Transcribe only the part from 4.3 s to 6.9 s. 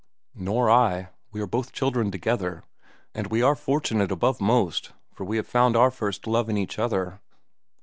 most, for we have found our first love in each